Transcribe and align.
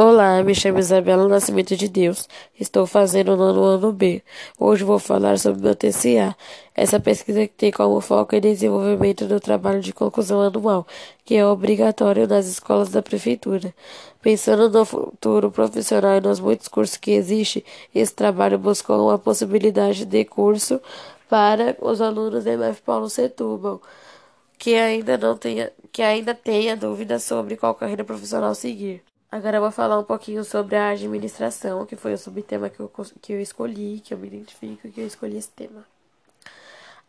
Olá, 0.00 0.40
me 0.44 0.54
chamo 0.54 0.78
Isabela 0.78 1.26
Nascimento 1.26 1.76
de 1.76 1.88
Deus. 1.88 2.28
Estou 2.56 2.86
fazendo 2.86 3.32
o 3.32 3.36
nono 3.36 3.64
ano 3.64 3.92
B. 3.92 4.22
Hoje 4.56 4.84
vou 4.84 5.00
falar 5.00 5.40
sobre 5.40 5.60
meu 5.60 5.74
TCA. 5.74 6.36
Essa 6.72 7.00
pesquisa 7.00 7.48
tem 7.56 7.72
como 7.72 8.00
foco 8.00 8.36
o 8.36 8.40
desenvolvimento 8.40 9.26
do 9.26 9.40
trabalho 9.40 9.80
de 9.80 9.92
conclusão 9.92 10.40
anual, 10.40 10.86
que 11.24 11.34
é 11.34 11.44
obrigatório 11.44 12.28
nas 12.28 12.46
escolas 12.46 12.90
da 12.90 13.02
prefeitura. 13.02 13.74
Pensando 14.22 14.70
no 14.70 14.84
futuro 14.84 15.50
profissional 15.50 16.18
e 16.18 16.20
nos 16.20 16.38
muitos 16.38 16.68
cursos 16.68 16.96
que 16.96 17.10
existem, 17.10 17.64
esse 17.92 18.14
trabalho 18.14 18.56
buscou 18.56 19.08
uma 19.08 19.18
possibilidade 19.18 20.04
de 20.04 20.24
curso 20.24 20.80
para 21.28 21.76
os 21.80 22.00
alunos 22.00 22.44
da 22.44 22.52
MF 22.52 22.82
Paulo 22.82 23.10
Setúbal 23.10 23.82
que 24.56 24.76
ainda 24.76 25.18
não 25.18 25.36
tenha, 25.36 25.72
que 25.90 26.02
ainda 26.02 26.34
tenha 26.34 26.76
dúvidas 26.76 27.24
sobre 27.24 27.56
qual 27.56 27.74
carreira 27.74 28.04
profissional 28.04 28.54
seguir. 28.54 29.02
Agora 29.30 29.58
eu 29.58 29.60
vou 29.60 29.70
falar 29.70 29.98
um 29.98 30.04
pouquinho 30.04 30.42
sobre 30.42 30.74
a 30.74 30.88
administração, 30.88 31.84
que 31.84 31.96
foi 31.96 32.14
o 32.14 32.18
subtema 32.18 32.70
que 32.70 32.80
eu, 32.80 32.90
que 33.20 33.34
eu 33.34 33.40
escolhi, 33.40 34.00
que 34.00 34.14
eu 34.14 34.18
me 34.18 34.26
identifico, 34.26 34.88
que 34.90 35.00
eu 35.00 35.06
escolhi 35.06 35.36
esse 35.36 35.50
tema. 35.50 35.84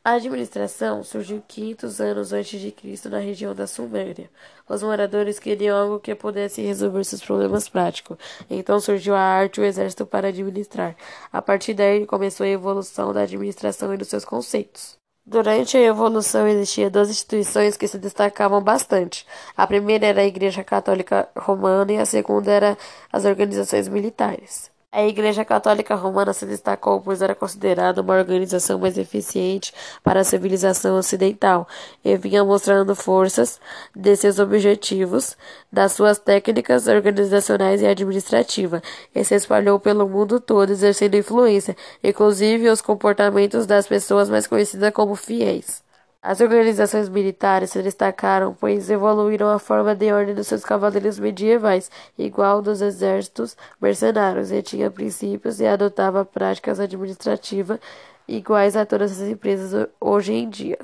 A 0.03 0.13
administração 0.13 1.01
surgiu 1.01 1.41
500 1.47 2.01
anos 2.01 2.33
antes 2.33 2.59
de 2.59 2.71
Cristo 2.71 3.09
na 3.09 3.19
região 3.19 3.55
da 3.55 3.65
Suméria. 3.65 4.29
Os 4.67 4.83
moradores 4.83 5.39
queriam 5.39 5.77
algo 5.77 5.99
que 5.99 6.13
pudesse 6.13 6.61
resolver 6.61 7.05
seus 7.05 7.21
problemas 7.21 7.69
práticos. 7.69 8.17
Então 8.49 8.79
surgiu 8.81 9.15
a 9.15 9.21
arte 9.21 9.57
e 9.57 9.61
o 9.61 9.65
exército 9.65 10.05
para 10.05 10.27
administrar. 10.27 10.97
A 11.31 11.41
partir 11.41 11.73
daí 11.73 12.05
começou 12.05 12.45
a 12.45 12.49
evolução 12.49 13.13
da 13.13 13.21
administração 13.21 13.93
e 13.93 13.97
dos 13.97 14.09
seus 14.09 14.25
conceitos. 14.25 14.97
Durante 15.29 15.77
a 15.77 15.81
evolução 15.81 16.47
existiam 16.47 16.89
duas 16.89 17.07
instituições 17.07 17.77
que 17.77 17.87
se 17.87 17.99
destacavam 17.99 18.63
bastante. 18.63 19.27
A 19.55 19.67
primeira 19.67 20.07
era 20.07 20.21
a 20.21 20.25
Igreja 20.25 20.63
Católica 20.63 21.29
Romana 21.37 21.93
e 21.93 21.97
a 21.99 22.05
segunda 22.05 22.51
era 22.51 22.75
as 23.13 23.25
organizações 23.25 23.87
militares. 23.87 24.71
A 24.91 25.03
Igreja 25.05 25.45
Católica 25.45 25.93
Romana 25.93 26.33
se 26.33 26.47
destacou 26.47 26.99
pois 26.99 27.21
era 27.21 27.35
considerada 27.35 28.01
uma 28.01 28.15
organização 28.15 28.79
mais 28.79 28.97
eficiente 28.97 29.71
para 30.03 30.21
a 30.21 30.23
civilização 30.23 30.97
ocidental 30.97 31.67
e 32.03 32.17
vinha 32.17 32.43
mostrando 32.43 32.95
forças 32.95 33.61
de 33.95 34.15
seus 34.15 34.39
objetivos, 34.39 35.37
das 35.71 35.91
suas 35.91 36.17
técnicas 36.17 36.87
organizacionais 36.87 37.83
e 37.83 37.85
administrativas, 37.85 38.81
e 39.13 39.23
se 39.23 39.35
espalhou 39.35 39.79
pelo 39.79 40.09
mundo 40.09 40.39
todo, 40.39 40.71
exercendo 40.71 41.15
influência, 41.15 41.77
inclusive 42.03 42.67
os 42.67 42.81
comportamentos 42.81 43.67
das 43.67 43.85
pessoas 43.87 44.27
mais 44.27 44.47
conhecidas 44.47 44.91
como 44.91 45.13
fiéis. 45.15 45.87
As 46.21 46.41
organizações 46.41 47.07
militares 47.07 47.69
se 47.71 47.81
destacaram, 47.81 48.53
pois 48.53 48.89
evoluíram 48.89 49.47
a 49.49 49.57
forma 49.57 49.95
de 49.95 50.11
ordem 50.11 50.35
dos 50.35 50.47
seus 50.47 50.65
cavaleiros 50.65 51.17
medievais, 51.17 51.89
igual 52.17 52.61
dos 52.61 52.81
exércitos 52.81 53.55
mercenários, 53.81 54.51
e 54.51 54.61
tinha 54.61 54.91
princípios 54.91 55.61
e 55.61 55.65
adotava 55.65 56.25
práticas 56.25 56.77
administrativas 56.77 57.79
iguais 58.27 58.75
a 58.75 58.85
todas 58.85 59.21
as 59.21 59.29
empresas 59.29 59.87
hoje 59.99 60.33
em 60.33 60.49
dia. 60.49 60.77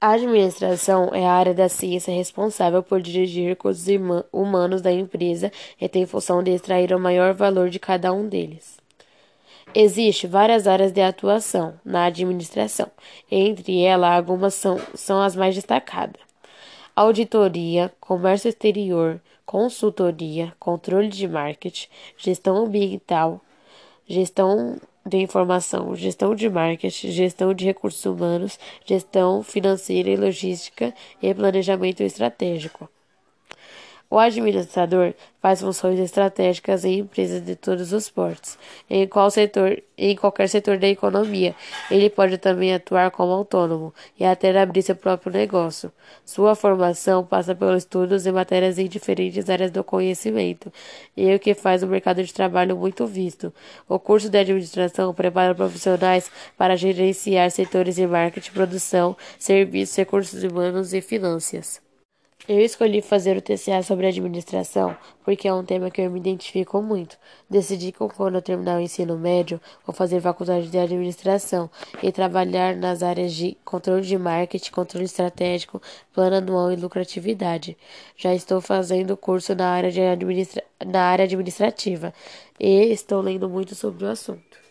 A 0.00 0.10
administração 0.10 1.10
é 1.14 1.24
a 1.24 1.32
área 1.32 1.54
da 1.54 1.68
ciência 1.68 2.12
responsável 2.12 2.82
por 2.82 3.00
dirigir 3.00 3.48
recursos 3.48 3.86
humanos 4.32 4.82
da 4.82 4.90
empresa 4.90 5.52
e 5.80 5.88
tem 5.88 6.04
função 6.06 6.42
de 6.42 6.50
extrair 6.50 6.92
o 6.92 6.98
maior 6.98 7.32
valor 7.34 7.70
de 7.70 7.78
cada 7.78 8.12
um 8.12 8.28
deles. 8.28 8.84
Existem 9.74 10.30
várias 10.30 10.66
áreas 10.66 10.92
de 10.92 11.02
atuação 11.02 11.78
na 11.84 12.04
administração. 12.06 12.90
Entre 13.30 13.82
elas, 13.82 14.12
algumas 14.12 14.54
são, 14.54 14.78
são 14.94 15.20
as 15.20 15.36
mais 15.36 15.54
destacadas: 15.54 16.20
auditoria, 16.94 17.92
comércio 18.00 18.48
exterior, 18.48 19.20
consultoria, 19.44 20.54
controle 20.58 21.08
de 21.08 21.28
marketing, 21.28 21.88
gestão 22.16 22.56
ambiental, 22.64 23.40
gestão 24.08 24.80
de 25.04 25.18
informação, 25.18 25.94
gestão 25.94 26.34
de 26.34 26.48
marketing, 26.48 27.10
gestão 27.10 27.54
de 27.54 27.64
recursos 27.64 28.04
humanos, 28.04 28.58
gestão 28.84 29.42
financeira 29.42 30.10
e 30.10 30.16
logística 30.16 30.94
e 31.22 31.34
planejamento 31.34 32.02
estratégico. 32.02 32.88
O 34.08 34.20
administrador 34.20 35.14
faz 35.42 35.60
funções 35.60 35.98
estratégicas 35.98 36.84
em 36.84 37.00
empresas 37.00 37.44
de 37.44 37.56
todos 37.56 37.92
os 37.92 38.08
portos, 38.08 38.56
em, 38.88 39.06
qual 39.06 39.28
setor, 39.32 39.82
em 39.98 40.14
qualquer 40.14 40.48
setor 40.48 40.78
da 40.78 40.86
economia. 40.86 41.56
Ele 41.90 42.08
pode 42.08 42.38
também 42.38 42.72
atuar 42.72 43.10
como 43.10 43.32
autônomo 43.32 43.92
e 44.18 44.24
até 44.24 44.56
abrir 44.56 44.82
seu 44.82 44.94
próprio 44.94 45.32
negócio. 45.32 45.90
Sua 46.24 46.54
formação 46.54 47.24
passa 47.24 47.52
pelos 47.52 47.78
estudos 47.78 48.26
em 48.26 48.32
matérias 48.32 48.78
em 48.78 48.86
diferentes 48.86 49.50
áreas 49.50 49.72
do 49.72 49.82
conhecimento, 49.82 50.72
e 51.16 51.28
é 51.28 51.34
o 51.34 51.40
que 51.40 51.52
faz 51.52 51.82
o 51.82 51.86
mercado 51.88 52.22
de 52.22 52.32
trabalho 52.32 52.76
muito 52.76 53.06
visto. 53.06 53.52
O 53.88 53.98
curso 53.98 54.30
de 54.30 54.38
administração 54.38 55.12
prepara 55.12 55.52
profissionais 55.52 56.30
para 56.56 56.76
gerenciar 56.76 57.50
setores 57.50 57.96
de 57.96 58.06
marketing, 58.06 58.52
produção, 58.52 59.16
serviços, 59.36 59.96
recursos 59.96 60.44
humanos 60.44 60.94
e 60.94 61.00
finanças. 61.00 61.85
Eu 62.48 62.60
escolhi 62.60 63.02
fazer 63.02 63.36
o 63.36 63.40
TCA 63.40 63.82
sobre 63.82 64.06
administração 64.06 64.96
porque 65.24 65.48
é 65.48 65.52
um 65.52 65.64
tema 65.64 65.90
que 65.90 66.00
eu 66.00 66.10
me 66.10 66.20
identifico 66.20 66.80
muito. 66.80 67.18
Decidi 67.50 67.90
que 67.90 67.98
quando 67.98 68.36
eu 68.36 68.42
terminar 68.42 68.76
o 68.76 68.80
ensino 68.80 69.18
médio, 69.18 69.60
vou 69.84 69.92
fazer 69.92 70.20
faculdade 70.20 70.68
de 70.68 70.78
administração 70.78 71.68
e 72.00 72.12
trabalhar 72.12 72.76
nas 72.76 73.02
áreas 73.02 73.34
de 73.34 73.56
controle 73.64 74.02
de 74.02 74.16
marketing, 74.16 74.70
controle 74.70 75.06
estratégico, 75.06 75.82
plano 76.12 76.36
anual 76.36 76.70
e 76.70 76.76
lucratividade. 76.76 77.76
Já 78.16 78.32
estou 78.32 78.60
fazendo 78.60 79.16
curso 79.16 79.54
na 79.56 79.68
área, 79.68 79.90
de 79.90 80.00
administra 80.00 80.62
na 80.84 81.02
área 81.02 81.24
administrativa 81.24 82.14
e 82.60 82.92
estou 82.92 83.20
lendo 83.22 83.48
muito 83.48 83.74
sobre 83.74 84.04
o 84.04 84.08
assunto. 84.08 84.65